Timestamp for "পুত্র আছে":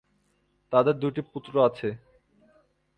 1.31-1.89